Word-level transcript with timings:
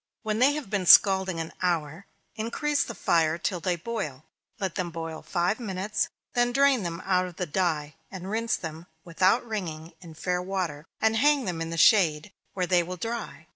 When 0.23 0.39
they 0.39 0.53
have 0.53 0.71
been 0.71 0.87
scalding 0.87 1.39
an 1.39 1.53
hour, 1.61 2.07
increase 2.33 2.83
the 2.83 2.95
fire 2.95 3.37
till 3.37 3.59
they 3.59 3.75
boil. 3.75 4.25
Let 4.59 4.73
them 4.73 4.89
boil 4.89 5.21
five 5.21 5.59
minutes; 5.59 6.09
then 6.33 6.51
drain 6.51 6.81
them 6.81 7.03
out 7.05 7.27
of 7.27 7.35
the 7.35 7.45
dye, 7.45 7.93
and 8.09 8.27
rinse 8.31 8.55
them, 8.55 8.87
without 9.05 9.45
wringing, 9.47 9.93
in 10.01 10.15
fair 10.15 10.41
water, 10.41 10.87
and 10.99 11.17
hang 11.17 11.45
them 11.45 11.61
in 11.61 11.69
the 11.69 11.77
shade, 11.77 12.31
where 12.55 12.65
they 12.65 12.81
will 12.81 12.97
dry. 12.97 13.45